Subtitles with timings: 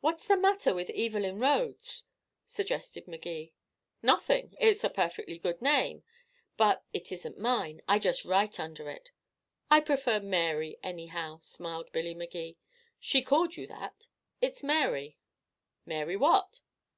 [0.00, 2.04] "What's the matter with Evelyn Rhodes?"
[2.46, 3.52] suggested Magee.
[4.02, 4.54] "Nothing.
[4.58, 6.02] It's a perfectly good name.
[6.56, 7.82] But it isn't mine.
[7.86, 9.10] I just write under it."
[9.70, 12.56] "I prefer Mary, anyhow," smiled Billy Magee.
[12.98, 14.08] "She called you that.
[14.40, 15.18] It's Mary."
[15.84, 16.62] "Mary what?"